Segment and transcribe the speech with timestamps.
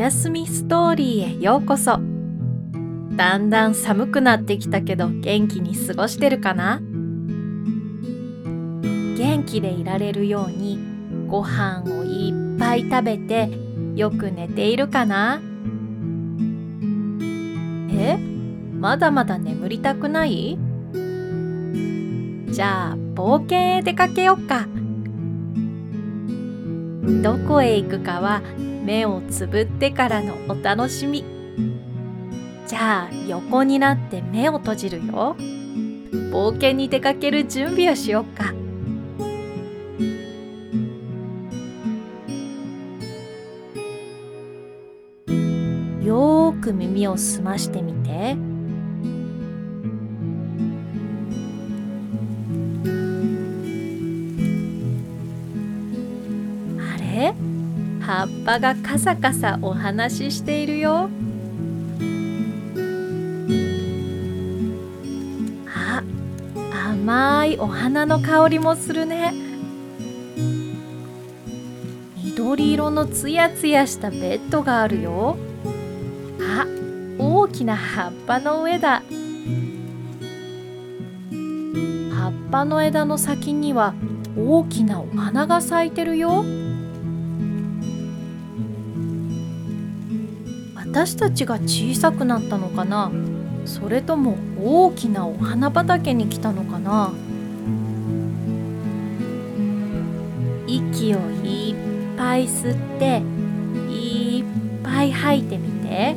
[0.00, 2.00] やすみストーリーへようこそ。
[3.16, 6.80] だんだん寒くなってきたけど元気に過ごしてるかな？
[9.18, 10.78] 元気でいられるように
[11.28, 13.50] ご飯をいっぱい食べて
[13.94, 15.42] よく寝ているかな？
[17.92, 18.16] え？
[18.72, 20.56] まだまだ眠りたくない？
[22.48, 24.66] じゃあ冒険へ出かけよっか。
[27.22, 28.40] どこへ行くかは
[28.84, 31.24] 目をつぶってからのお楽しみ。
[32.66, 35.36] じゃあ横になって目を閉じるよ。
[36.32, 38.54] 冒険に出かける準備をしようか。
[46.02, 48.49] よーく耳を澄ましてみて。
[58.20, 61.08] 葉っぱがカサカサお話ししているよ。
[65.66, 66.02] あ
[66.90, 69.32] 甘いお花の香りもするね。
[72.22, 75.38] 緑色のつやつやしたベッドがあるよ。
[76.42, 76.66] あ
[77.18, 79.02] 大きな葉っぱの上だ。
[82.12, 83.94] 葉っぱの枝の先には
[84.36, 86.44] 大きなお花が咲いてるよ。
[90.92, 93.12] 私たちが小さくなったのかな？
[93.64, 97.12] それとも大きなお花畑に来たのかな？
[100.66, 101.74] 息をい
[102.14, 103.22] っぱい吸って
[103.88, 104.44] いっ
[104.82, 106.16] ぱい吐いてみて。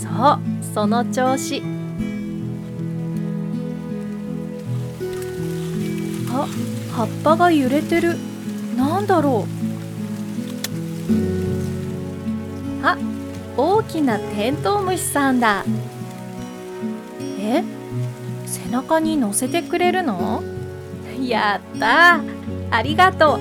[0.00, 0.40] そう
[0.74, 1.79] その調子。
[6.42, 6.46] あ
[6.92, 8.16] 葉っぱが揺れてる。
[8.76, 9.50] なんだろう。
[12.86, 12.96] あ
[13.56, 15.64] 大きなテントウムシさんだ。
[17.38, 17.62] え
[18.46, 20.42] 背中に乗せてくれるの？
[21.20, 22.20] やった
[22.70, 23.38] ありがとう。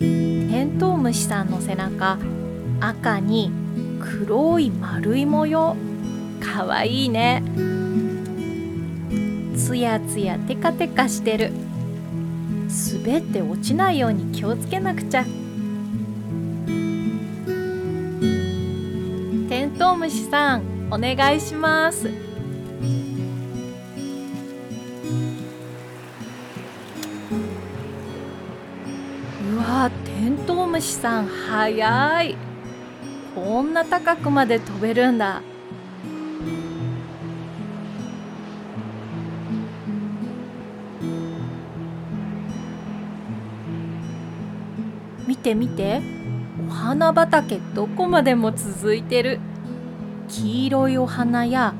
[0.00, 2.18] テントウムシさんの背中
[2.80, 3.50] 赤に
[4.00, 5.76] 黒い丸い模様。
[6.46, 7.42] かわいいね。
[9.56, 11.50] つやつやテカテカしてる。
[13.04, 15.24] 滑って落ちないように気をつけなくちゃ。
[19.48, 22.08] テントウムシさんお願いします。
[29.52, 32.36] うわテントウムシさん早い。
[33.34, 35.42] こんな高くまで飛べるんだ。
[45.46, 46.02] て見て。
[46.68, 49.38] お花畑どこまでも続いてる。
[50.28, 51.72] 黄色いお花や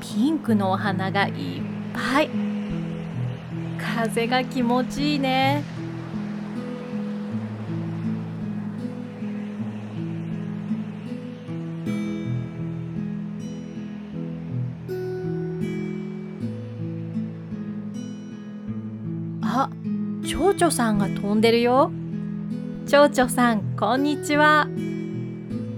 [0.00, 1.34] ピンクのお花がいっ
[1.94, 2.28] ぱい。
[3.78, 5.62] 風が気持ちいいね。
[19.40, 19.70] あ
[20.26, 21.90] 蝶々さんが飛んでるよ。
[22.86, 24.68] 蝶々さんこんにちは。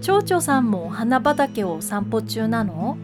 [0.02, 2.98] 蝶々さんもお花畑をお散歩中なの？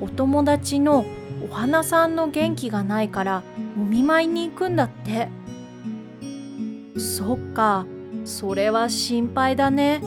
[0.00, 1.04] お友達の
[1.46, 3.42] お花さんの元気がないから
[3.78, 5.28] お見舞いに行くんだって。
[6.98, 7.84] そっか
[8.24, 10.00] それは心配だね。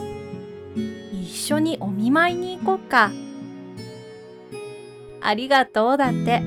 [1.12, 3.12] 一緒にお見舞いに行こうか。
[5.20, 6.42] ありがとうだって。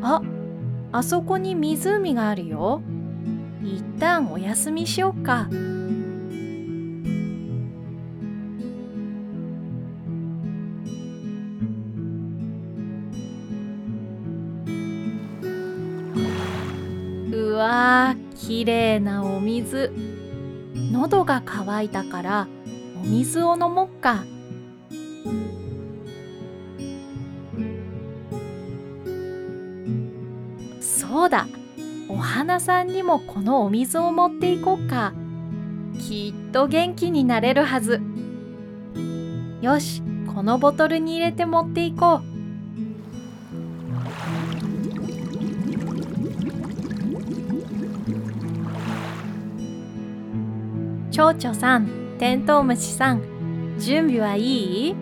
[0.00, 0.37] あっ
[0.90, 2.82] あそこに湖があるよ。
[3.62, 5.48] 一旦お休みしようか。
[17.30, 19.92] うわーきれいなお水。
[20.90, 22.48] 喉が渇いたから
[23.02, 24.24] お水を飲もっか。
[31.18, 31.48] そうだ。
[32.08, 35.12] お花さんにもこのお水を持っていこうか。
[35.98, 38.00] きっと元気になれるはず。
[39.60, 40.00] よし
[40.32, 42.22] このボトルに入れて持っていこう。
[51.10, 54.94] 蝶々さんテントウムシさん準備はいい？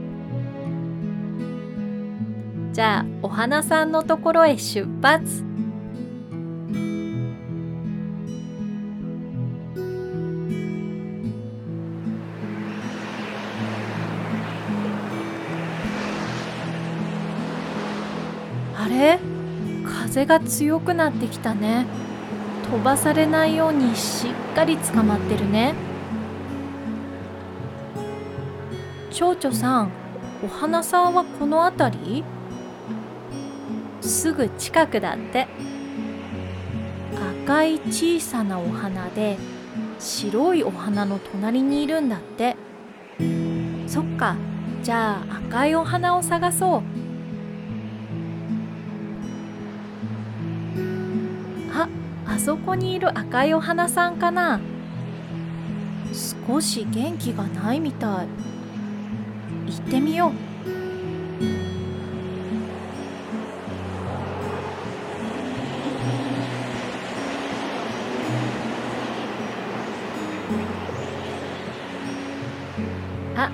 [2.73, 5.45] じゃあお花さんのところへ出発。
[20.17, 21.85] 風が強くなってきたね。
[22.71, 25.75] 飛ばされないようにしっかり捕まってるね。
[29.11, 29.91] 蝶々さん
[30.43, 32.25] お花さんはこの辺り？
[34.01, 35.49] すぐ近くだって。
[37.45, 39.37] 赤い小さなお花で
[39.99, 42.57] 白いお花の隣にいるんだって。
[43.87, 44.35] そっか
[44.83, 46.96] じゃあ赤いお花を探そう。
[52.47, 54.61] そこにいる赤いお花さんかな？
[56.49, 58.29] 少し元気がないみたい。
[59.67, 60.31] 行ってみよう。
[73.37, 73.51] あ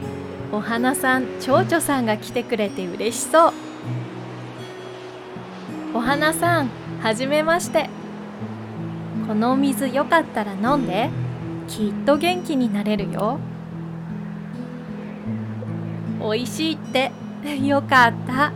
[0.52, 3.52] お花さん蝶々さんが来てくれて嬉しそう。
[5.94, 6.68] お花さん
[7.00, 7.88] はじめまして。
[9.32, 11.08] この水よかったら飲んで。
[11.66, 13.38] きっと元気になれるよ。
[16.20, 17.10] おいしいって。
[17.64, 18.52] よかった。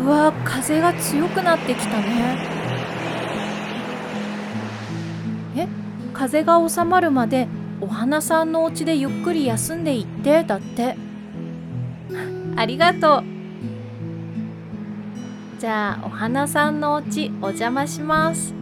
[0.00, 2.38] うわ風が強くなってきたね。
[5.56, 5.66] え？
[6.14, 7.48] 風が収まるまで
[7.80, 10.44] お花さんのお家でゆっくり休んでいって？
[10.44, 10.96] だって。
[12.54, 13.24] ありがとう。
[15.58, 18.61] じゃあお花さんのお家お邪魔します。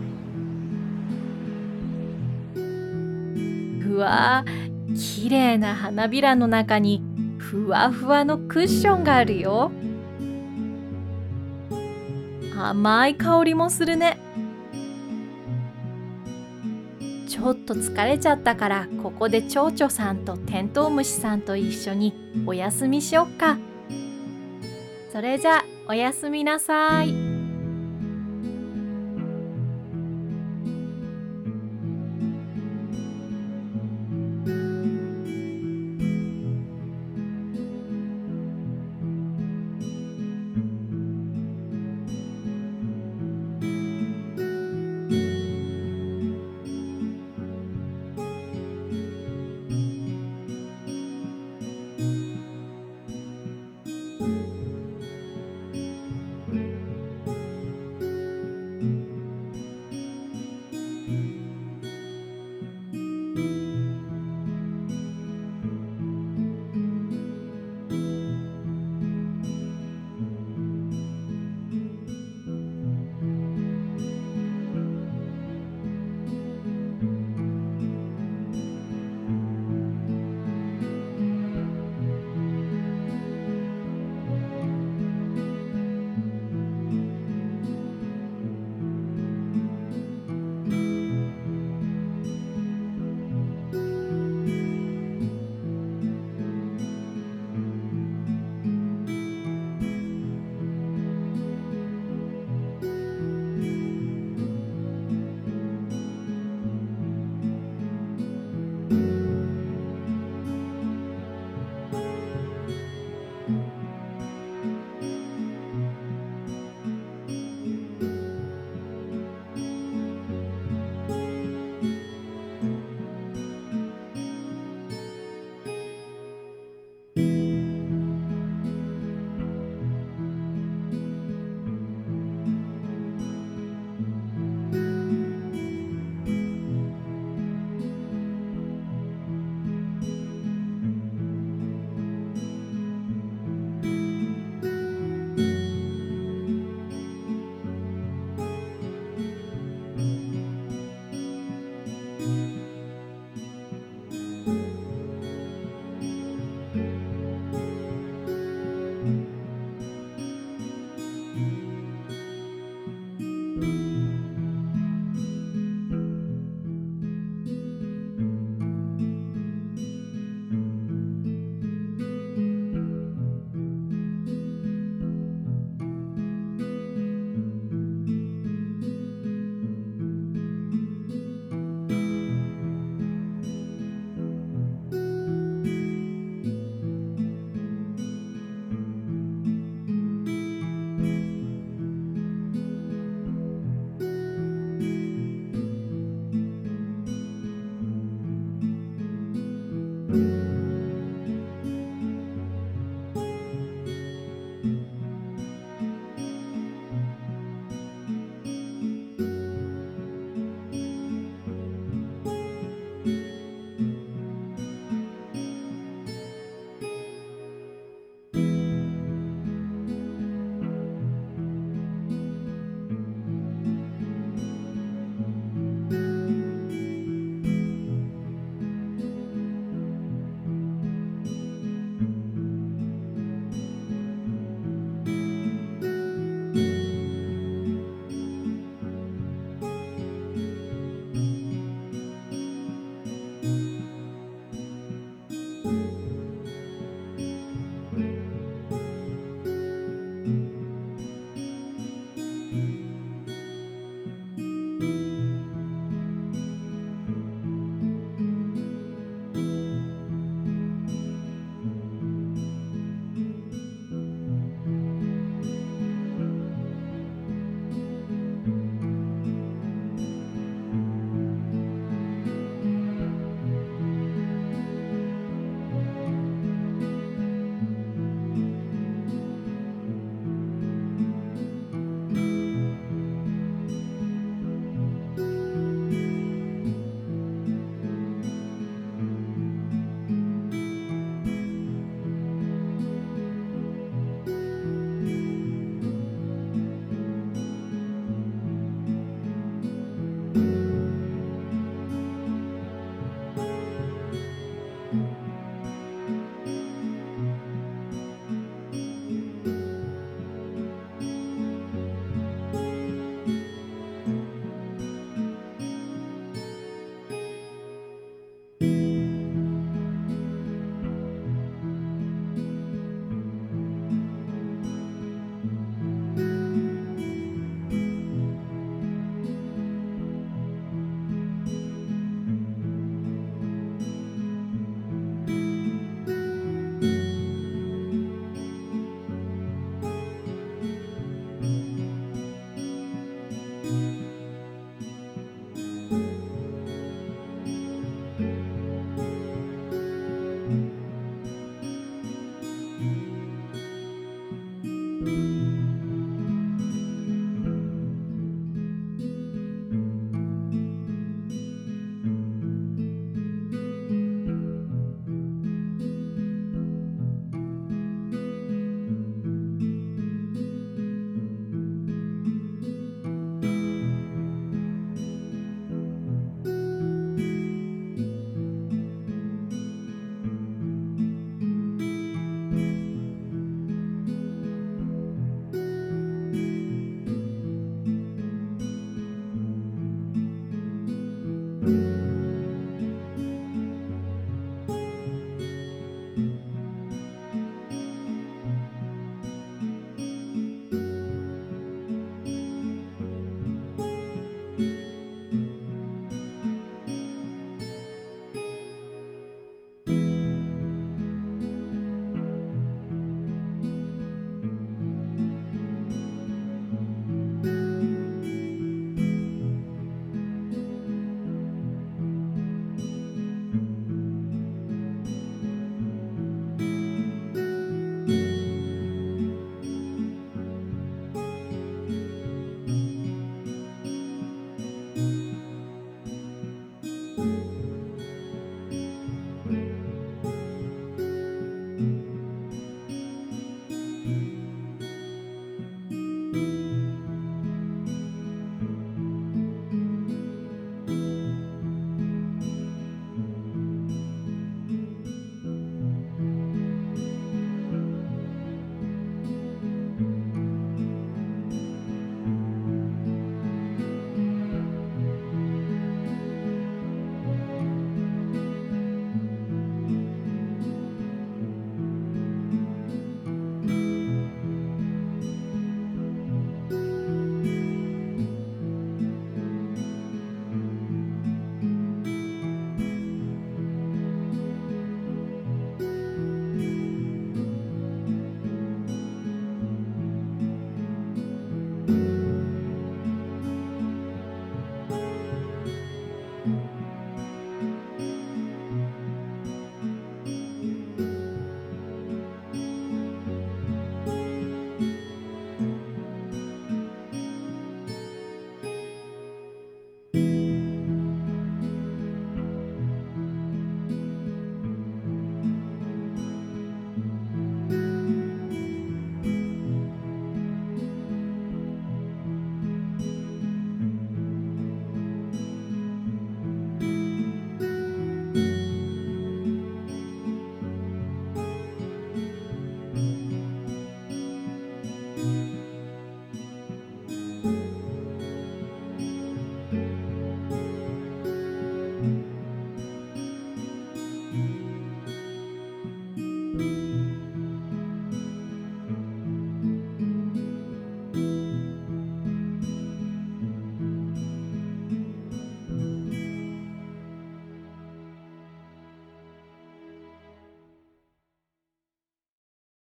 [4.00, 4.44] わ。
[4.94, 7.02] 綺麗な花びらの中に
[7.38, 9.70] ふわふわのクッションがあるよ。
[12.56, 14.18] 甘い香りもするね。
[17.28, 22.12] ちょっと疲れちゃったからここで蝶々さんとテントウムシさんと一緒に
[22.44, 23.56] お休みしよっか。
[25.12, 27.29] それじゃおやすみなさい。